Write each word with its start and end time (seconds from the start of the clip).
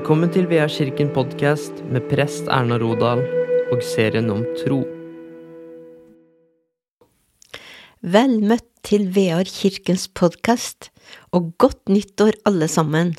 Velkommen 0.00 0.30
til 0.32 0.46
Vea 0.48 0.64
kirken 0.64 1.10
podkast 1.12 1.82
med 1.92 2.06
prest 2.08 2.46
Erna 2.48 2.78
Rodal 2.80 3.20
og 3.68 3.82
serien 3.84 4.30
om 4.32 4.46
tro. 4.56 4.78
Vel 8.00 8.38
møtt 8.40 8.64
til 8.88 9.04
Vear 9.12 9.44
kirkens 9.44 10.06
podkast, 10.16 10.88
og 11.36 11.52
godt 11.60 11.92
nyttår 11.92 12.38
alle 12.48 12.70
sammen. 12.72 13.12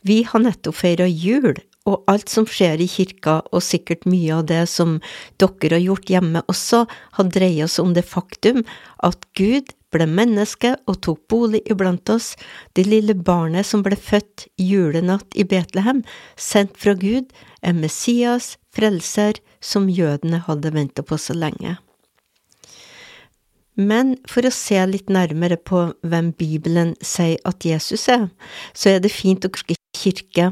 Vi 0.00 0.22
har 0.30 0.40
nettopp 0.40 0.78
feira 0.78 1.10
jul, 1.10 1.60
og 1.84 2.00
alt 2.08 2.32
som 2.32 2.48
skjer 2.48 2.80
i 2.80 2.88
kirka, 2.88 3.42
og 3.52 3.60
sikkert 3.60 4.08
mye 4.08 4.40
av 4.40 4.48
det 4.48 4.64
som 4.72 5.02
dere 5.36 5.76
har 5.76 5.84
gjort 5.84 6.16
hjemme 6.16 6.46
også, 6.48 6.86
har 7.20 7.32
dreia 7.36 7.68
oss 7.68 7.76
om 7.82 7.92
det 7.92 8.08
faktum 8.08 8.64
at 9.04 9.28
Gud 9.36 9.76
ble 9.92 10.06
menneske 10.08 10.74
og 10.88 11.00
tok 11.04 11.20
bolig 11.30 11.62
iblant 11.70 12.08
oss, 12.12 12.32
det 12.76 12.88
lille 12.88 13.14
barnet 13.14 13.68
som 13.68 13.84
ble 13.84 13.96
født 13.98 14.46
julenatt 14.60 15.36
i 15.38 15.46
Betlehem, 15.48 16.02
sendt 16.36 16.76
fra 16.80 16.96
Gud, 16.98 17.30
en 17.62 17.80
Messias, 17.84 18.56
frelser, 18.74 19.38
som 19.62 19.88
jødene 19.92 20.42
hadde 20.48 20.74
venta 20.74 21.04
på 21.06 21.18
så 21.20 21.36
lenge. 21.38 21.76
Men 23.78 24.16
for 24.28 24.44
å 24.44 24.52
se 24.52 24.80
litt 24.88 25.08
nærmere 25.12 25.56
på 25.56 25.86
hvem 26.04 26.32
Bibelen 26.36 26.92
sier 27.00 27.38
at 27.48 27.64
Jesus 27.64 28.04
er, 28.12 28.26
så 28.76 28.96
er 28.96 29.00
det 29.00 29.12
fint 29.14 29.46
å 29.48 29.52
kirke 29.96 30.50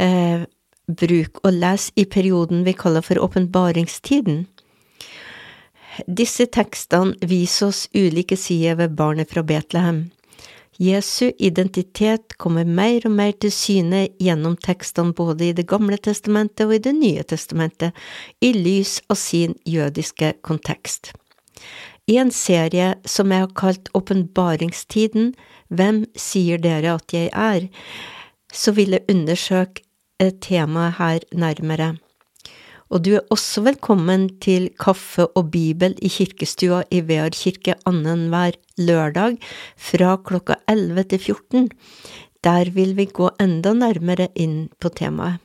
eh, 0.00 0.46
bruk 0.88 1.42
og 1.44 1.52
lese 1.52 1.92
i 2.00 2.06
perioden 2.08 2.64
vi 2.64 2.74
kaller 2.76 3.04
for 3.04 3.20
åpenbaringstiden. 3.20 4.46
Disse 6.06 6.46
tekstene 6.46 7.16
viser 7.26 7.70
oss 7.70 7.86
ulike 7.94 8.36
sider 8.36 8.78
ved 8.80 8.96
barnet 8.96 9.30
fra 9.30 9.42
Betlehem. 9.42 10.10
Jesu 10.80 11.32
identitet 11.36 12.38
kommer 12.40 12.64
mer 12.64 13.04
og 13.04 13.12
mer 13.12 13.34
til 13.36 13.52
syne 13.52 14.06
gjennom 14.22 14.56
tekstene 14.56 15.12
både 15.12 15.50
i 15.50 15.52
Det 15.52 15.66
gamle 15.68 15.98
testamentet 16.00 16.64
og 16.66 16.74
i 16.74 16.78
Det 16.78 16.94
nye 16.96 17.22
testamentet, 17.22 17.92
i 18.40 18.52
lys 18.56 19.00
av 19.10 19.20
sin 19.20 19.54
jødiske 19.68 20.32
kontekst. 20.40 21.12
I 22.08 22.16
en 22.16 22.30
serie 22.32 22.94
som 23.04 23.30
jeg 23.30 23.44
har 23.44 23.54
kalt 23.54 23.90
Åpenbaringstiden, 23.94 25.34
Hvem 25.70 26.02
sier 26.18 26.58
dere 26.58 26.96
at 26.98 27.12
jeg 27.14 27.30
er?, 27.30 27.68
så 28.52 28.72
vil 28.74 28.96
jeg 28.96 29.06
undersøke 29.08 29.84
temaet 30.42 30.96
her 30.98 31.20
nærmere. 31.32 31.92
Og 32.90 33.04
du 33.06 33.12
er 33.14 33.26
også 33.30 33.62
velkommen 33.62 34.24
til 34.42 34.64
kaffe 34.82 35.28
og 35.38 35.52
bibel 35.52 35.92
i 36.02 36.08
kirkestua 36.10 36.80
i 36.90 37.04
Vear 37.06 37.30
kirke 37.30 37.76
annenhver 37.86 38.56
lørdag 38.82 39.36
fra 39.78 40.16
klokka 40.26 40.56
11 40.66 41.04
til 41.12 41.22
14. 41.22 41.68
Der 42.42 42.70
vil 42.74 42.96
vi 42.98 43.06
gå 43.06 43.30
enda 43.38 43.76
nærmere 43.78 44.26
inn 44.34 44.72
på 44.80 44.90
temaet. 44.90 45.38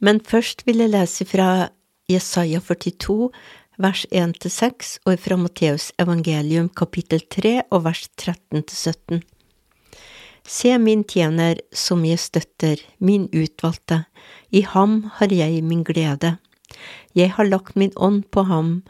Men 0.00 0.18
først 0.18 0.66
vil 0.66 0.82
jeg 0.82 0.90
lese 0.90 1.24
fra 1.30 1.68
Jesaja 2.10 2.58
42, 2.58 3.30
vers 3.78 4.02
1–6, 4.10 4.98
og 5.06 5.22
fra 5.22 5.38
Matteus 5.38 5.92
evangelium 6.02 6.72
kapittel 6.74 7.22
3 7.30 7.60
og 7.70 7.84
vers 7.86 8.08
13–17. 8.18 9.22
Se 10.48 10.78
min 10.78 11.04
tjener 11.04 11.60
som 11.72 12.04
jeg 12.04 12.18
støtter, 12.18 12.80
min 12.98 13.28
utvalgte, 13.32 14.04
i 14.50 14.62
ham 14.66 15.04
har 15.18 15.32
jeg 15.32 15.62
min 15.62 15.84
glede. 15.86 16.36
Jeg 17.14 17.34
har 17.36 17.48
lagt 17.48 17.76
min 17.76 17.92
ånd 17.96 18.24
på 18.30 18.44
ham, 18.48 18.82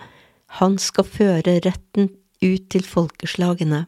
han 0.60 0.78
skal 0.78 1.08
føre 1.08 1.58
retten 1.64 2.10
ut 2.42 2.68
til 2.72 2.84
folkeslagene. 2.84 3.86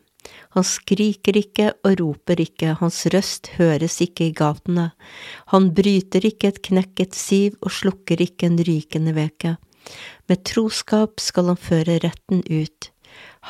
Han 0.56 0.64
skriker 0.64 1.36
ikke 1.36 1.72
og 1.84 1.98
roper 2.00 2.40
ikke, 2.40 2.76
hans 2.80 3.02
røst 3.12 3.50
høres 3.58 3.98
ikke 4.04 4.30
i 4.30 4.34
gatene. 4.36 4.90
Han 5.52 5.72
bryter 5.76 6.24
ikke 6.24 6.52
et 6.52 6.62
knekket 6.64 7.16
siv 7.18 7.58
og 7.60 7.74
slukker 7.74 8.22
ikke 8.24 8.48
en 8.48 8.60
rykende 8.64 9.14
veke. 9.16 9.56
Med 10.28 10.44
troskap 10.48 11.20
skal 11.20 11.52
han 11.52 11.60
føre 11.60 11.98
retten 12.06 12.40
ut. 12.48 12.90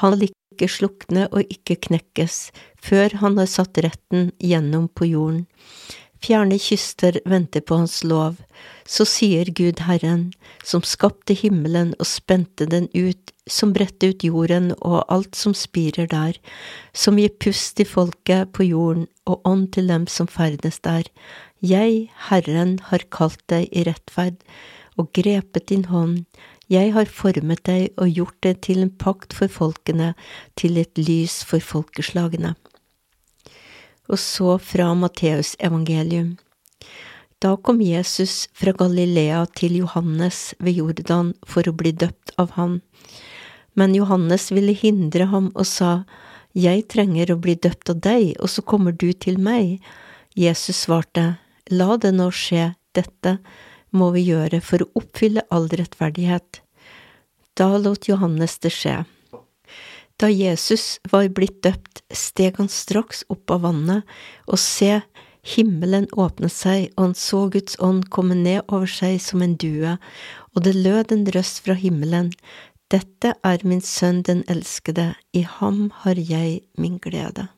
Han 0.02 0.18
ikke 0.54 0.70
slukne 0.70 1.26
og 1.32 1.42
ikke 1.50 1.76
knekkes, 1.90 2.48
før 2.80 3.18
han 3.20 3.36
har 3.42 3.50
satt 3.50 3.82
retten 3.84 4.30
gjennom 4.38 4.88
på 4.88 5.10
jorden. 5.10 5.44
Fjerne 6.24 6.56
kyster 6.56 7.18
venter 7.28 7.60
på 7.60 7.76
hans 7.82 7.98
lov. 8.06 8.38
Så 8.88 9.04
sier 9.08 9.50
Gud 9.52 9.82
Herren, 9.84 10.30
som 10.64 10.84
skapte 10.86 11.36
himmelen 11.36 11.92
og 11.98 12.08
spente 12.08 12.64
den 12.70 12.86
ut, 12.94 13.32
som 13.44 13.74
bredte 13.76 14.08
ut 14.14 14.24
jorden 14.24 14.70
og 14.78 15.02
alt 15.12 15.36
som 15.36 15.52
spirer 15.56 16.08
der, 16.08 16.38
som 16.96 17.20
gir 17.20 17.34
pust 17.44 17.76
til 17.76 17.88
folket 17.90 18.54
på 18.56 18.64
jorden 18.70 19.04
og 19.28 19.44
ånd 19.44 19.66
til 19.76 19.90
dem 19.92 20.06
som 20.08 20.30
ferdes 20.30 20.80
der. 20.86 21.04
Jeg, 21.60 22.08
Herren, 22.30 22.78
har 22.88 23.04
kalt 23.12 23.44
deg 23.52 23.68
i 23.72 23.84
rettferd 23.84 24.40
og 24.96 25.12
grepet 25.16 25.68
din 25.68 25.84
hånd. 25.90 26.24
Jeg 26.74 26.94
har 26.94 27.10
formet 27.10 27.60
deg 27.68 27.92
og 28.00 28.10
gjort 28.10 28.38
deg 28.42 28.62
til 28.64 28.80
en 28.82 28.92
pakt 29.02 29.34
for 29.36 29.52
folkene, 29.52 30.14
til 30.58 30.78
et 30.80 30.98
lys 30.98 31.42
for 31.46 31.62
folkeslagene. 31.62 32.54
Og 34.10 34.18
så 34.20 34.56
fra 34.58 34.88
Matteus 34.98 35.54
evangelium. 35.60 36.34
Da 37.44 37.54
kom 37.60 37.82
Jesus 37.84 38.48
fra 38.56 38.72
Galilea 38.72 39.44
til 39.60 39.76
Johannes 39.82 40.54
ved 40.58 40.80
Jordan 40.80 41.34
for 41.46 41.68
å 41.68 41.76
bli 41.76 41.92
døpt 41.92 42.32
av 42.40 42.56
ham. 42.56 42.80
Men 43.76 43.94
Johannes 43.94 44.48
ville 44.54 44.72
hindre 44.72 45.28
ham 45.30 45.50
og 45.54 45.68
sa, 45.68 46.04
Jeg 46.54 46.86
trenger 46.88 47.34
å 47.34 47.40
bli 47.42 47.54
døpt 47.54 47.90
av 47.90 48.00
deg, 48.00 48.34
og 48.40 48.48
så 48.48 48.62
kommer 48.62 48.92
du 48.92 49.12
til 49.12 49.38
meg. 49.38 49.82
Jesus 50.34 50.86
svarte, 50.86 51.36
La 51.70 51.96
det 52.00 52.14
nå 52.16 52.30
skje, 52.30 52.72
dette 52.94 53.38
må 53.90 54.10
vi 54.14 54.24
gjøre 54.30 54.60
for 54.64 54.82
å 54.84 54.92
oppfylle 55.02 55.44
all 55.50 55.68
rettferdighet. 55.68 56.63
Da 57.54 57.76
lot 57.78 58.08
Johannes 58.08 58.58
det 58.58 58.72
skje. 58.74 59.04
Da 60.18 60.30
Jesus 60.30 61.00
var 61.10 61.28
blitt 61.34 61.62
døpt, 61.66 62.02
steg 62.10 62.58
han 62.58 62.70
straks 62.70 63.24
opp 63.30 63.50
av 63.50 63.64
vannet, 63.66 64.04
og 64.46 64.60
se, 64.62 65.00
himmelen 65.44 66.06
åpnet 66.12 66.54
seg, 66.54 66.92
og 66.94 67.08
han 67.08 67.16
så 67.18 67.46
Guds 67.54 67.78
ånd 67.82 68.08
komme 68.14 68.36
ned 68.38 68.62
over 68.68 68.90
seg 68.90 69.18
som 69.22 69.42
en 69.42 69.56
due, 69.58 69.96
og 70.54 70.66
det 70.66 70.76
lød 70.78 71.14
en 71.14 71.26
røst 71.34 71.64
fra 71.66 71.74
himmelen, 71.78 72.30
Dette 72.92 73.32
er 73.42 73.62
min 73.64 73.80
sønn 73.82 74.20
den 74.22 74.42
elskede, 74.50 75.14
i 75.32 75.42
ham 75.42 75.88
har 76.04 76.18
jeg 76.20 76.60
min 76.78 76.98
glede. 77.02 77.48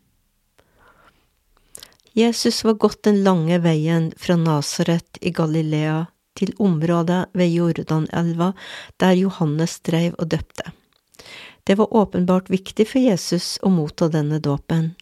Jesus 2.16 2.62
var 2.64 2.78
gått 2.80 3.02
den 3.04 3.18
lange 3.26 3.58
veien 3.60 4.12
fra 4.16 4.38
Nasaret 4.40 5.18
i 5.20 5.34
Galilea 5.36 6.06
til 6.36 6.54
området 6.62 7.26
ved 7.36 7.52
Jordanelva 7.52 8.52
der 9.00 9.16
Johannes 9.18 9.80
dreiv 9.80 10.14
og 10.18 10.30
døpte. 10.34 10.72
Det 11.66 11.78
var 11.78 11.94
åpenbart 11.96 12.50
viktig 12.50 12.86
for 12.86 13.02
Jesus 13.02 13.56
å 13.62 13.72
motta 13.74 14.08
denne 14.12 14.38
dåpen. 14.38 14.92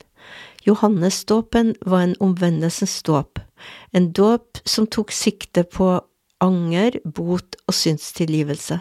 Johannesdåpen 0.64 1.74
var 1.84 2.06
en 2.06 2.16
omvendelsens 2.24 3.02
dåp, 3.04 3.38
en 3.92 4.12
dåp 4.12 4.62
som 4.64 4.86
tok 4.86 5.12
sikte 5.12 5.66
på 5.68 5.98
anger, 6.40 6.96
bot 7.04 7.58
og 7.68 7.76
synstilgivelse. 7.76 8.80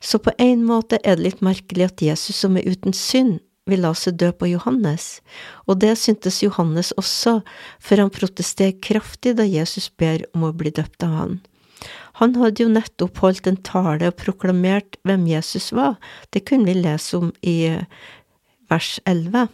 Så 0.00 0.20
på 0.20 0.32
en 0.38 0.64
måte 0.64 1.00
er 1.04 1.16
det 1.16 1.24
litt 1.24 1.40
merkelig 1.44 1.88
at 1.88 2.04
Jesus 2.04 2.40
som 2.44 2.56
er 2.56 2.68
uten 2.68 2.96
synd, 2.96 3.40
vil 3.68 3.84
la 3.84 3.92
seg 3.94 4.16
dø 4.18 4.30
på 4.34 4.48
Johannes, 4.50 5.20
og 5.68 5.78
det 5.84 5.92
syntes 6.00 6.40
Johannes 6.42 6.90
også, 6.98 7.38
for 7.78 8.02
han 8.02 8.10
protesterer 8.10 8.80
kraftig 8.82 9.36
da 9.38 9.46
Jesus 9.46 9.90
ber 10.00 10.24
om 10.34 10.48
å 10.48 10.56
bli 10.56 10.72
døpt 10.74 11.04
av 11.06 11.16
han. 11.18 11.36
Han 12.20 12.34
hadde 12.36 12.64
jo 12.64 12.72
nettopp 12.72 13.22
holdt 13.24 13.48
en 13.48 13.60
tale 13.66 14.10
og 14.10 14.18
proklamert 14.20 14.98
hvem 15.08 15.26
Jesus 15.30 15.70
var, 15.76 15.96
det 16.30 16.44
kunne 16.48 16.68
vi 16.68 16.82
lese 16.82 17.16
om 17.20 17.30
i 17.40 17.56
eh, 17.70 17.86
vers 18.70 18.98
11. 19.08 19.48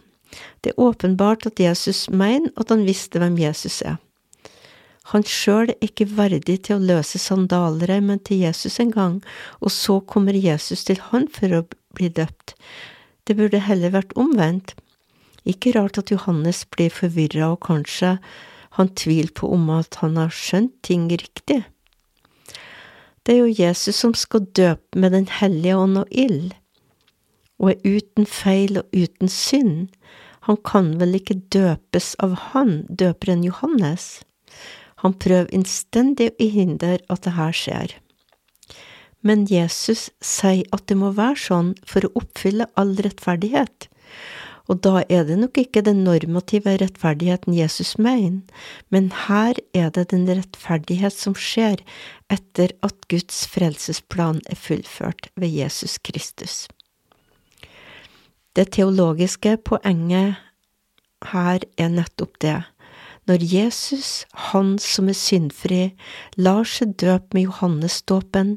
Det 0.61 0.73
er 0.73 0.81
åpenbart 0.81 1.47
at 1.47 1.59
Jesus 1.59 2.09
mener 2.09 2.51
at 2.59 2.73
han 2.73 2.83
visste 2.87 3.21
hvem 3.21 3.39
Jesus 3.39 3.81
er. 3.81 3.97
Han 5.13 5.23
sjøl 5.23 5.71
er 5.71 5.85
ikke 5.85 6.09
verdig 6.17 6.57
til 6.67 6.75
å 6.75 6.83
løse 6.83 7.19
sandaler, 7.21 7.93
til 8.27 8.43
Jesus 8.43 8.75
en 8.83 8.91
gang, 8.91 9.21
og 9.63 9.71
så 9.71 10.01
kommer 10.03 10.35
Jesus 10.35 10.83
til 10.83 10.99
han 11.11 11.29
for 11.31 11.53
å 11.55 11.63
bli 11.95 12.09
døpt. 12.11 12.57
Det 13.23 13.37
burde 13.39 13.63
heller 13.63 13.95
vært 13.95 14.11
omvendt. 14.19 14.75
Ikke 15.47 15.71
rart 15.77 15.97
at 15.97 16.11
Johannes 16.11 16.65
blir 16.75 16.91
forvirra 16.91 17.53
og 17.53 17.63
kanskje 17.63 18.17
han 18.75 18.91
tviler 18.99 19.31
på 19.31 19.47
om 19.55 19.69
at 19.71 19.95
han 20.03 20.19
har 20.19 20.33
skjønt 20.33 20.75
ting 20.83 21.07
riktig. 21.07 21.63
Det 23.27 23.33
er 23.35 23.43
jo 23.43 23.63
Jesus 23.67 23.97
som 23.99 24.13
skal 24.15 24.45
døpe 24.55 24.95
med 24.95 25.11
Den 25.11 25.25
hellige 25.27 25.75
ånd 25.75 25.97
og 25.99 26.11
ild, 26.15 26.53
og 27.59 27.73
er 27.73 27.97
uten 27.97 28.23
feil 28.23 28.79
og 28.79 28.87
uten 28.95 29.27
synd. 29.27 29.89
Han 30.47 30.55
kan 30.63 30.93
vel 31.01 31.17
ikke 31.19 31.41
døpes 31.51 32.13
av 32.23 32.37
han, 32.53 32.85
døperen 32.87 33.43
Johannes? 33.43 34.21
Han 35.03 35.17
prøver 35.19 35.51
innstendig 35.51 36.29
å 36.39 36.47
hindre 36.53 37.01
at 37.11 37.27
det 37.27 37.35
her 37.35 37.51
skjer. 37.51 37.97
Men 39.19 39.43
Jesus 39.51 40.07
sier 40.23 40.63
at 40.71 40.87
det 40.87 40.95
må 40.95 41.11
være 41.11 41.41
sånn 41.49 41.75
for 41.83 42.07
å 42.07 42.13
oppfylle 42.21 42.69
all 42.79 42.95
rettferdighet, 42.95 43.89
Og 44.67 44.81
da 44.83 45.03
er 45.07 45.23
det 45.27 45.37
nok 45.39 45.57
ikke 45.59 45.83
den 45.85 46.03
normative 46.03 46.75
rettferdigheten 46.81 47.55
Jesus 47.55 47.95
mener, 47.97 48.43
men 48.91 49.11
her 49.27 49.59
er 49.73 49.89
det 49.95 50.09
den 50.11 50.27
rettferdighet 50.27 51.15
som 51.15 51.35
skjer 51.39 51.83
etter 52.33 52.75
at 52.83 53.07
Guds 53.11 53.45
frelsesplan 53.47 54.41
er 54.51 54.59
fullført 54.59 55.31
ved 55.39 55.55
Jesus 55.55 55.97
Kristus. 56.03 56.65
Det 58.57 58.71
teologiske 58.75 59.55
poenget 59.63 60.35
her 61.31 61.63
er 61.77 61.93
nettopp 61.93 62.39
det. 62.41 62.59
Når 63.27 63.43
Jesus, 63.43 64.25
han 64.49 64.77
som 64.79 65.09
er 65.11 65.17
syndfri, 65.17 65.81
lar 66.39 66.63
seg 66.67 66.95
døpe 67.01 67.35
med 67.35 67.49
Johannesdåpen, 67.49 68.55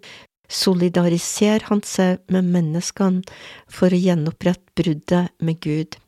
solidariserer 0.51 1.67
han 1.71 1.83
seg 1.87 2.21
med 2.33 2.51
menneskene 2.51 3.23
for 3.71 3.93
å 3.93 4.05
gjenopprette 4.05 4.75
bruddet 4.79 5.31
med 5.39 5.61
Gud. 5.65 5.99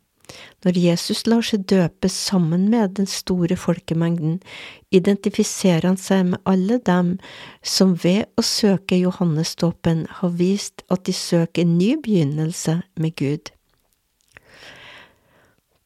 Når 0.65 0.79
Jesus 0.79 1.25
lar 1.27 1.45
seg 1.45 1.65
døpe 1.71 2.09
sammen 2.09 2.69
med 2.73 2.95
den 2.99 3.09
store 3.11 3.57
folkemengden, 3.59 4.39
identifiserer 4.95 5.91
han 5.91 5.99
seg 6.01 6.31
med 6.31 6.43
alle 6.49 6.79
dem 6.87 7.17
som 7.75 7.97
ved 8.05 8.31
å 8.39 8.45
søke 8.47 8.99
Johannesdåpen 9.01 10.07
har 10.21 10.33
vist 10.39 10.87
at 10.89 11.05
de 11.09 11.17
søker 11.17 11.67
en 11.67 11.77
ny 11.81 11.97
begynnelse 12.05 12.79
med 12.97 13.17
Gud. 13.21 13.53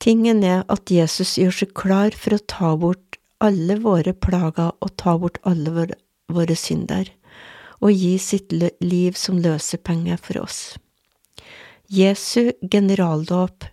Tingen 0.03 0.44
er 0.44 0.62
at 0.70 0.93
Jesus 0.93 1.35
gjør 1.41 1.62
seg 1.62 1.73
klar 1.75 2.14
for 2.14 2.37
å 2.37 2.44
ta 2.53 2.75
bort 2.79 3.19
alle 3.43 3.81
våre 3.82 4.12
plager 4.12 4.76
og 4.79 4.93
ta 5.00 5.17
bort 5.19 5.41
alle 5.49 5.73
våre, 5.73 6.56
synder 6.56 7.08
og 7.81 7.93
gi 7.93 8.17
sitt 8.19 8.52
liv 8.81 9.17
som 9.19 9.38
løsepenge 9.43 10.19
for 10.23 10.43
oss. 10.44 10.61
Jesu 11.87 12.52
generaldåp, 12.62 13.64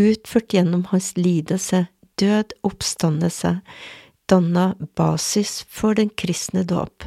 utført 0.00 0.54
gjennom 0.54 0.86
hans 0.90 1.12
lidelse, 1.16 1.86
død, 2.18 2.52
oppstandelse, 2.66 3.60
danna 4.30 4.74
basis 4.96 5.64
for 5.68 5.94
den 5.94 6.10
kristne 6.10 6.64
dåp. 6.64 7.04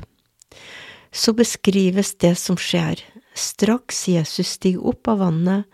Så 1.12 1.34
beskrives 1.34 2.16
det 2.16 2.36
som 2.40 2.58
skjer. 2.58 3.02
Straks 3.36 4.08
Jesus 4.08 4.56
stiger 4.58 4.88
opp 4.94 5.08
av 5.08 5.22
vannet, 5.22 5.66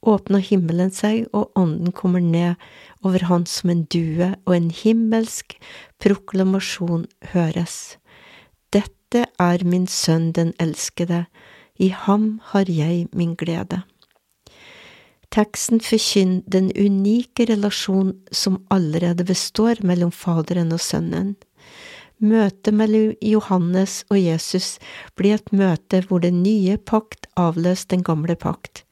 åpner 0.00 0.40
himmelen 0.40 0.90
seg, 0.94 1.26
og 1.36 1.52
ånden 1.58 1.92
kommer 1.92 2.22
ned 2.24 2.56
over 3.04 3.26
han 3.28 3.46
som 3.46 3.70
en 3.70 3.84
due, 3.92 4.32
og 4.46 4.56
en 4.56 4.70
himmelsk 4.72 5.56
proklamasjon 6.02 7.06
høres. 7.34 7.99
Dette 9.10 9.26
er 9.42 9.64
min 9.66 9.88
sønn 9.90 10.28
den 10.30 10.52
elskede, 10.62 11.24
i 11.82 11.88
ham 11.90 12.40
har 12.52 12.68
jeg 12.70 13.08
min 13.10 13.32
glede. 13.34 13.80
Teksten 15.34 15.80
forkynner 15.82 16.44
den 16.46 16.68
unike 16.78 17.48
relasjonen 17.50 18.12
som 18.30 18.60
allerede 18.70 19.24
består 19.26 19.82
mellom 19.82 20.12
Faderen 20.14 20.70
og 20.70 20.78
Sønnen. 20.84 21.32
Møtet 22.22 22.70
mellom 22.74 23.16
Johannes 23.22 24.04
og 24.10 24.20
Jesus 24.20 24.78
blir 25.18 25.40
et 25.40 25.50
møte 25.50 26.04
hvor 26.06 26.22
den 26.22 26.44
nye 26.44 26.76
pakt 26.78 27.26
avløser 27.34 27.90
den 27.96 28.06
gamle 28.06 28.38
pakt. 28.38 28.84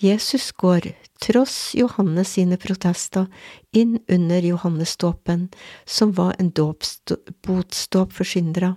Jesus 0.00 0.52
går, 0.56 0.88
tross 1.20 1.74
Johannes 1.76 2.32
sine 2.38 2.56
protester, 2.56 3.28
inn 3.76 3.98
under 4.08 4.40
Johannesdåpen, 4.40 5.50
som 5.84 6.16
var 6.16 6.32
en 6.40 6.48
botsdåp 6.50 8.16
for 8.16 8.24
syndere. 8.24 8.74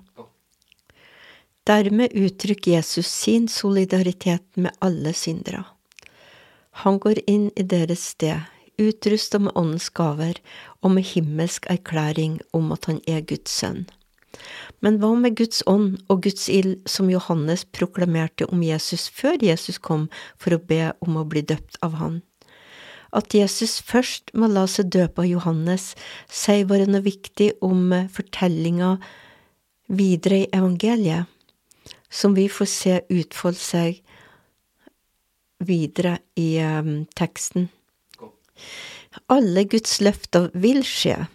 Dermed 1.68 2.14
uttrykker 2.16 2.72
Jesus 2.72 3.08
sin 3.08 3.48
solidaritet 3.48 4.56
med 4.56 4.72
alle 4.80 5.12
syndere. 5.14 5.66
Han 6.72 7.00
går 7.04 7.20
inn 7.28 7.50
i 7.60 7.66
deres 7.68 8.06
sted, 8.14 8.46
utrusta 8.80 9.42
med 9.42 9.52
åndens 9.60 9.90
gaver 9.90 10.40
og 10.80 10.96
med 10.96 11.04
himmelsk 11.10 11.68
erklæring 11.68 12.40
om 12.56 12.72
at 12.72 12.88
han 12.88 13.02
er 13.04 13.26
Guds 13.28 13.52
sønn. 13.52 13.84
Men 14.80 15.02
hva 15.02 15.12
med 15.20 15.36
Guds 15.36 15.60
ånd 15.68 16.00
og 16.08 16.24
Guds 16.24 16.48
ild 16.48 16.88
som 16.88 17.12
Johannes 17.12 17.66
proklamerte 17.66 18.48
om 18.48 18.64
Jesus 18.64 19.10
før 19.12 19.36
Jesus 19.44 19.82
kom 19.82 20.08
for 20.40 20.56
å 20.56 20.64
be 20.72 20.94
om 21.04 21.20
å 21.20 21.28
bli 21.28 21.44
døpt 21.44 21.82
av 21.84 22.00
han? 22.00 22.22
At 23.12 23.34
Jesus 23.36 23.82
først 23.84 24.32
må 24.32 24.48
la 24.48 24.70
seg 24.72 24.94
døpe 24.96 25.26
av 25.26 25.32
Johannes, 25.36 25.96
sier 26.32 26.68
bare 26.70 26.88
noe 26.88 27.04
viktig 27.04 27.58
om 27.66 27.90
fortellinga 28.14 29.00
videre 29.92 30.46
i 30.46 30.54
evangeliet 30.54 31.34
som 32.10 32.36
vi 32.38 32.48
får 32.50 32.70
se 32.72 33.00
utfolde 33.10 33.62
seg 33.62 34.02
videre 35.64 36.20
i 36.38 36.58
um, 36.62 37.06
teksten. 37.18 37.70
Alle 39.34 39.66
Guds 39.70 39.98
løfter 40.04 40.52
vil 40.54 40.84
skje. 40.86 41.26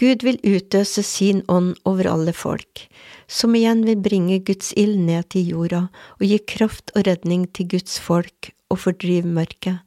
Gud 0.00 0.24
vil 0.26 0.40
utøse 0.42 1.04
sin 1.06 1.42
ånd 1.48 1.76
over 1.88 2.08
alle 2.10 2.34
folk, 2.34 2.86
som 3.30 3.54
igjen 3.54 3.84
vil 3.86 4.00
bringe 4.02 4.40
Guds 4.44 4.72
ild 4.76 4.98
ned 5.06 5.30
til 5.32 5.54
jorda 5.54 5.86
og 6.18 6.26
gi 6.26 6.40
kraft 6.50 6.92
og 6.96 7.06
redning 7.08 7.46
til 7.54 7.70
Guds 7.76 8.00
folk 8.02 8.50
og 8.74 8.82
fordrive 8.84 9.30
mørket, 9.30 9.80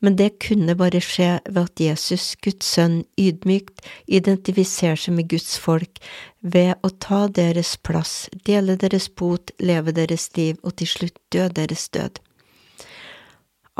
men 0.00 0.16
det 0.18 0.38
kunne 0.42 0.76
bare 0.80 1.02
skje 1.04 1.30
ved 1.48 1.62
at 1.62 1.84
Jesus, 1.84 2.32
Guds 2.42 2.66
sønn, 2.66 3.02
ydmykt 3.20 3.84
identifiserer 4.08 4.98
seg 5.00 5.18
med 5.18 5.30
Guds 5.32 5.58
folk 5.60 6.00
ved 6.40 6.74
å 6.82 6.90
ta 7.04 7.26
deres 7.28 7.76
plass, 7.76 8.26
dele 8.48 8.78
deres 8.80 9.10
bot, 9.12 9.52
leve 9.60 9.94
deres 9.96 10.30
liv 10.36 10.58
og 10.64 10.78
til 10.80 10.92
slutt 10.96 11.20
dø 11.30 11.46
deres 11.60 11.88
død. 11.92 12.20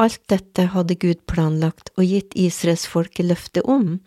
Alt 0.01 0.23
dette 0.33 0.71
hadde 0.73 0.97
Gud 0.97 1.21
planlagt 1.29 1.91
og 1.99 2.07
gitt 2.09 2.37
Israels 2.39 2.87
folke 2.89 3.25
løfte 3.27 3.61
om. 3.69 3.99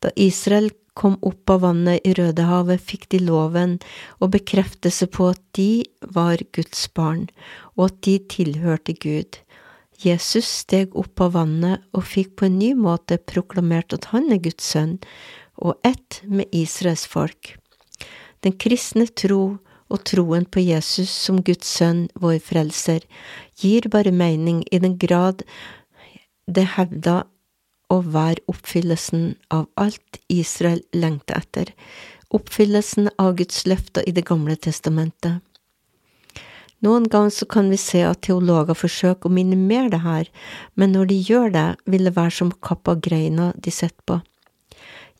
Da 0.00 0.12
Israel 0.16 0.70
kom 0.94 1.16
opp 1.26 1.50
av 1.50 1.64
vannet 1.66 2.06
i 2.06 2.14
Rødehavet, 2.16 2.80
fikk 2.80 3.08
de 3.12 3.20
loven 3.26 3.76
og 4.22 4.32
bekreftelse 4.36 5.08
på 5.10 5.32
at 5.34 5.42
de 5.58 5.84
var 6.16 6.40
Guds 6.54 6.86
barn, 6.94 7.26
og 7.74 7.90
at 7.90 8.00
de 8.06 8.18
tilhørte 8.30 8.94
Gud. 9.02 9.40
Jesus 10.04 10.46
steg 10.60 10.94
opp 11.00 11.20
av 11.24 11.34
vannet 11.38 11.84
og 11.96 12.04
fikk 12.06 12.34
på 12.38 12.48
en 12.48 12.58
ny 12.60 12.72
måte 12.76 13.18
proklamert 13.18 13.94
at 13.96 14.10
han 14.12 14.30
er 14.34 14.42
Guds 14.44 14.66
sønn, 14.74 14.98
og 15.56 15.78
ett 15.86 16.20
med 16.26 16.50
Israels 16.52 17.06
folk. 17.08 17.54
Den 18.44 18.56
kristne 18.60 19.06
tro 19.06 19.56
og 19.88 20.02
troen 20.08 20.44
på 20.44 20.62
Jesus 20.64 21.12
som 21.12 21.40
Guds 21.46 21.70
sønn, 21.78 22.08
vår 22.18 22.40
frelser, 22.44 23.04
gir 23.60 23.88
bare 23.92 24.12
mening 24.12 24.64
i 24.70 24.80
den 24.82 24.98
grad 24.98 25.44
det 26.46 26.66
hevda 26.74 27.22
å 27.92 28.00
være 28.02 28.42
oppfyllelsen 28.50 29.34
av 29.54 29.68
alt 29.80 30.20
Israel 30.32 30.82
lengter 30.96 31.40
etter, 31.40 31.72
oppfyllelsen 32.34 33.12
av 33.20 33.36
Guds 33.38 33.64
løfter 33.68 34.04
i 34.08 34.12
Det 34.12 34.24
gamle 34.26 34.56
testamentet. 34.56 35.40
Noen 36.84 37.06
ganger 37.08 37.32
så 37.32 37.46
kan 37.48 37.70
vi 37.72 37.78
se 37.80 38.02
at 38.04 38.20
teologer 38.26 38.76
forsøker 38.76 39.30
å 39.30 39.32
minimere 39.32 39.88
det 39.94 40.02
her, 40.04 40.28
men 40.76 40.92
når 40.92 41.08
de 41.12 41.18
gjør 41.30 41.54
det, 41.54 41.68
vil 41.88 42.04
det 42.08 42.16
være 42.18 42.36
som 42.38 42.52
kappa 42.66 42.96
greina 43.00 43.52
de 43.56 43.72
sitter 43.72 44.04
på. 44.04 44.20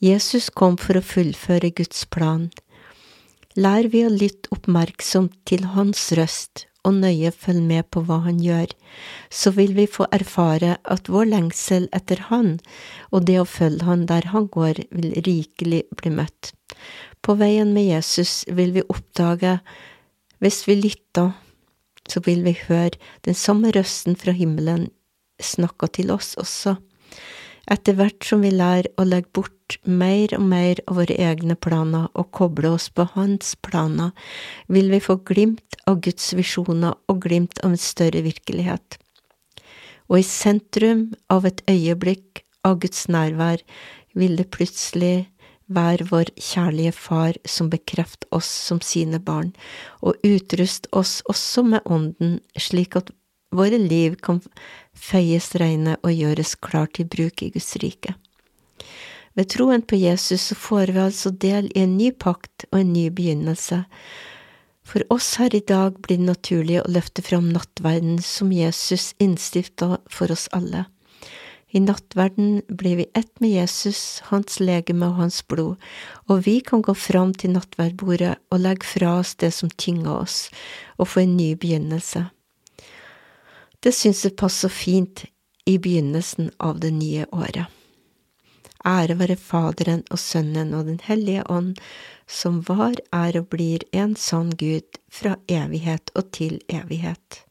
Jesus 0.04 0.50
kom 0.52 0.76
for 0.76 0.98
å 0.98 1.06
fullføre 1.06 1.70
Guds 1.78 2.04
plan. 2.12 2.50
Lær 3.56 3.86
vi 3.88 4.02
å 4.04 4.12
lytte 4.12 4.50
oppmerksomt 4.52 5.36
til 5.48 5.64
Hans 5.72 6.10
røst 6.18 6.66
og 6.84 6.98
nøye 6.98 7.30
følge 7.32 7.64
med 7.64 7.86
på 7.94 8.02
hva 8.04 8.18
Han 8.26 8.42
gjør, 8.42 8.74
så 9.32 9.54
vil 9.56 9.72
vi 9.78 9.86
få 9.88 10.08
erfare 10.12 10.74
at 10.84 11.08
vår 11.08 11.30
lengsel 11.30 11.86
etter 11.96 12.26
Han 12.28 12.58
og 13.10 13.24
det 13.30 13.38
å 13.40 13.48
følge 13.48 13.86
Han 13.88 14.04
der 14.10 14.28
Han 14.34 14.50
går, 14.52 14.82
vil 14.90 15.14
rikelig 15.24 15.84
bli 15.96 16.12
møtt. 16.18 16.52
På 17.24 17.38
veien 17.40 17.72
med 17.72 17.88
Jesus 17.88 18.42
vil 18.52 18.74
vi 18.74 18.84
oppdage, 18.84 19.56
hvis 20.44 20.66
vi 20.68 20.76
lytter, 20.82 21.32
så 22.10 22.20
vil 22.24 22.44
vi 22.44 22.56
høre 22.66 22.98
den 23.26 23.36
samme 23.38 23.72
røsten 23.74 24.16
fra 24.18 24.34
himmelen 24.36 24.88
snakke 25.42 25.88
til 25.94 26.12
oss 26.14 26.34
også. 26.40 26.76
Etter 27.70 27.96
hvert 27.96 28.26
som 28.28 28.42
vi 28.44 28.50
lærer 28.52 28.90
å 29.00 29.06
legge 29.08 29.32
bort 29.32 29.78
mer 29.88 30.34
og 30.36 30.44
mer 30.50 30.82
av 30.84 30.98
våre 31.00 31.16
egne 31.16 31.56
planer 31.56 32.10
og 32.12 32.28
koble 32.36 32.74
oss 32.76 32.90
på 32.92 33.06
hans 33.14 33.54
planer, 33.64 34.12
vil 34.68 34.90
vi 34.92 35.00
få 35.00 35.16
glimt 35.24 35.78
av 35.88 36.02
Guds 36.04 36.34
visjoner 36.36 36.98
og 37.08 37.22
glimt 37.24 37.62
av 37.64 37.72
en 37.72 37.80
større 37.80 38.20
virkelighet. 38.26 38.98
Og 40.12 40.20
i 40.20 40.26
sentrum 40.28 41.06
av 41.32 41.48
et 41.48 41.64
øyeblikk 41.70 42.44
av 42.68 42.82
Guds 42.84 43.06
nærvær 43.08 43.64
vil 44.14 44.36
det 44.36 44.50
plutselig 44.52 45.24
Vær 45.66 46.02
vår 46.10 46.28
kjærlige 46.36 46.92
Far 46.92 47.36
som 47.48 47.70
bekreft 47.72 48.26
oss 48.30 48.48
som 48.48 48.82
sine 48.84 49.20
barn, 49.20 49.54
og 50.04 50.20
utrust 50.24 50.90
oss 50.92 51.22
også 51.30 51.64
med 51.64 51.86
Ånden, 51.88 52.40
slik 52.58 52.96
at 53.00 53.10
våre 53.54 53.78
liv 53.78 54.18
kan 54.20 54.42
føyes 54.92 55.54
reine 55.60 55.96
og 56.02 56.12
gjøres 56.12 56.54
klar 56.60 56.90
til 56.92 57.08
bruk 57.08 57.42
i 57.42 57.50
Guds 57.54 57.72
rike. 57.80 58.14
Ved 59.34 59.50
troen 59.50 59.82
på 59.82 59.96
Jesus 59.98 60.50
så 60.50 60.54
får 60.58 60.92
vi 60.94 61.02
altså 61.02 61.30
del 61.30 61.70
i 61.74 61.82
en 61.82 61.96
ny 61.98 62.12
pakt 62.12 62.66
og 62.70 62.80
en 62.80 62.92
ny 62.92 63.08
begynnelse. 63.10 63.82
For 64.84 65.02
oss 65.10 65.34
her 65.40 65.54
i 65.56 65.64
dag 65.64 65.96
blir 66.04 66.20
det 66.20 66.28
naturlig 66.28 66.82
å 66.82 66.90
løfte 66.92 67.24
fram 67.24 67.48
nattverden 67.54 68.20
som 68.22 68.52
Jesus 68.52 69.14
innstifta 69.22 69.96
for 70.12 70.34
oss 70.34 70.46
alle. 70.52 70.84
I 71.74 71.80
nattverden 71.82 72.62
blir 72.68 72.96
vi 72.96 73.06
ett 73.14 73.40
med 73.40 73.50
Jesus, 73.50 74.20
hans 74.30 74.60
legeme 74.60 75.08
og 75.10 75.16
hans 75.18 75.40
blod, 75.50 75.80
og 76.30 76.44
vi 76.46 76.60
kan 76.62 76.84
gå 76.86 76.94
fram 76.94 77.32
til 77.34 77.50
nattverdbordet 77.56 78.36
og 78.54 78.60
legge 78.62 78.86
fra 78.86 79.16
oss 79.18 79.32
det 79.42 79.50
som 79.56 79.72
tynger 79.74 80.12
oss, 80.12 80.36
og 81.02 81.10
få 81.10 81.24
en 81.24 81.36
ny 81.36 81.54
begynnelse. 81.58 82.28
Det 83.82 83.90
syns 83.90 84.22
jeg 84.22 84.36
passer 84.38 84.70
fint 84.70 85.24
i 85.66 85.74
begynnelsen 85.82 86.52
av 86.62 86.78
det 86.84 86.92
nye 86.94 87.26
året. 87.34 87.66
Ære 88.86 89.16
være 89.18 89.36
Faderen 89.40 90.04
og 90.12 90.20
Sønnen 90.20 90.74
og 90.78 90.86
Den 90.86 91.00
hellige 91.02 91.42
ånd, 91.50 91.74
som 92.28 92.60
var, 92.68 92.94
er 93.10 93.40
og 93.40 93.48
blir 93.50 93.82
en 93.92 94.14
sann 94.14 94.54
Gud 94.60 95.00
fra 95.10 95.34
evighet 95.48 96.14
og 96.14 96.30
til 96.36 96.60
evighet. 96.68 97.42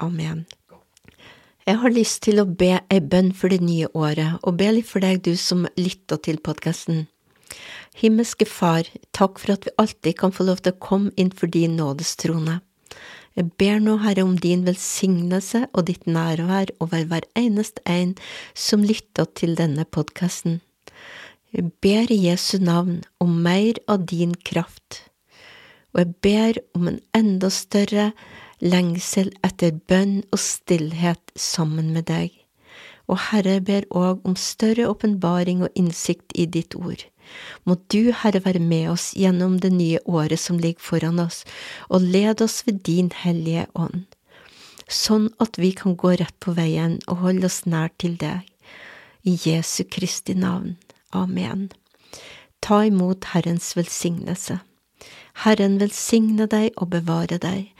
Amen. 0.00 0.46
Jeg 1.70 1.78
har 1.78 1.92
lyst 1.94 2.24
til 2.24 2.40
å 2.42 2.48
be 2.58 2.80
ei 2.90 2.98
bønn 2.98 3.28
for 3.36 3.52
det 3.52 3.60
nye 3.62 3.86
året, 3.94 4.40
og 4.42 4.56
be 4.58 4.72
litt 4.74 4.88
for 4.88 5.04
deg, 5.04 5.20
du 5.22 5.36
som 5.38 5.68
lytter 5.78 6.18
til 6.18 6.40
podkasten. 6.42 7.04
Himmelske 8.00 8.48
Far, 8.48 8.88
takk 9.14 9.38
for 9.38 9.54
at 9.54 9.68
vi 9.68 9.74
alltid 9.78 10.16
kan 10.18 10.34
få 10.34 10.48
lov 10.48 10.64
til 10.64 10.74
å 10.74 10.80
komme 10.82 11.12
inn 11.14 11.30
for 11.30 11.52
din 11.54 11.76
nådestrone. 11.78 12.56
Jeg 13.38 13.52
ber 13.62 13.78
nå, 13.84 14.00
Herre, 14.02 14.24
om 14.26 14.34
din 14.34 14.66
velsignelse 14.66 15.62
og 15.70 15.86
ditt 15.92 16.10
nærvær 16.10 16.74
over 16.82 17.06
hver 17.06 17.28
eneste 17.38 17.86
en 17.86 18.16
som 18.50 18.82
lytter 18.82 19.30
til 19.38 19.54
denne 19.60 19.86
podkasten. 19.86 20.58
Jeg 21.54 21.70
ber 21.86 22.10
i 22.10 22.18
Jesu 22.24 22.56
navn 22.58 23.04
om 23.22 23.38
mer 23.46 23.78
av 23.86 24.10
din 24.10 24.34
kraft, 24.34 25.04
og 25.94 26.02
jeg 26.02 26.14
ber 26.26 26.62
om 26.74 26.90
en 26.90 27.02
enda 27.14 27.54
større 27.54 28.10
lengsel 28.60 29.32
etter 29.46 29.72
bønn 29.88 30.20
og 30.30 30.40
stillhet 30.42 31.32
sammen 31.36 31.92
med 31.94 32.08
deg. 32.10 32.30
Og 33.10 33.18
Herre 33.30 33.58
ber 33.64 33.86
òg 33.96 34.22
om 34.28 34.36
større 34.38 34.86
åpenbaring 34.90 35.64
og 35.66 35.74
innsikt 35.74 36.36
i 36.38 36.46
ditt 36.46 36.76
ord. 36.78 37.02
Må 37.64 37.76
du, 37.92 38.12
Herre, 38.12 38.42
være 38.44 38.62
med 38.62 38.90
oss 38.92 39.10
gjennom 39.18 39.58
det 39.62 39.72
nye 39.74 39.98
året 40.06 40.40
som 40.40 40.58
ligger 40.58 40.82
foran 40.82 41.20
oss, 41.22 41.44
og 41.88 42.02
led 42.02 42.42
oss 42.42 42.62
ved 42.66 42.82
din 42.86 43.10
hellige 43.14 43.66
ånd, 43.74 44.06
sånn 44.90 45.28
at 45.42 45.58
vi 45.58 45.72
kan 45.76 45.96
gå 45.98 46.16
rett 46.18 46.36
på 46.42 46.54
veien 46.58 46.98
og 47.06 47.22
holde 47.24 47.46
oss 47.50 47.62
nær 47.66 47.92
til 47.98 48.16
deg. 48.18 48.46
I 49.22 49.36
Jesu 49.36 49.84
Kristi 49.84 50.34
navn. 50.34 50.78
Amen. 51.12 51.68
Ta 52.64 52.82
imot 52.88 53.30
Herrens 53.34 53.74
velsignelse. 53.76 54.60
Herren 55.44 55.78
velsigne 55.80 56.46
deg 56.50 56.72
og 56.76 56.90
bevare 56.94 57.38
deg. 57.40 57.70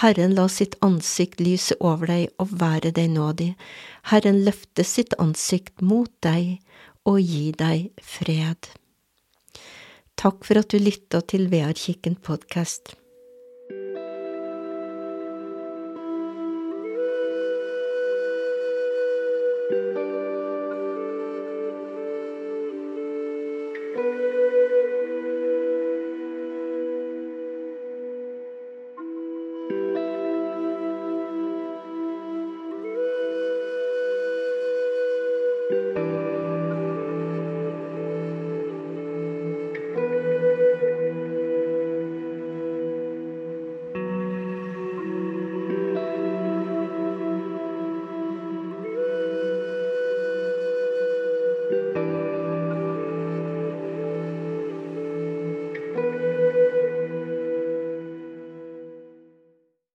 Herren 0.00 0.34
la 0.34 0.48
sitt 0.48 0.76
ansikt 0.84 1.40
lyse 1.40 1.76
over 1.80 2.10
deg 2.10 2.28
og 2.42 2.52
være 2.60 2.92
deg 2.96 3.10
nådig. 3.14 3.54
Herren 4.10 4.42
løfte 4.44 4.84
sitt 4.84 5.14
ansikt 5.22 5.80
mot 5.80 6.12
deg 6.26 6.58
og 7.06 7.20
gi 7.22 7.52
deg 7.56 7.90
fred. 8.02 8.70
Takk 10.16 10.44
for 10.48 10.58
at 10.58 10.72
du 10.72 10.80
lytta 10.80 11.20
til 11.28 11.50
Vearkikken 11.52 12.16
podkast. 12.24 12.96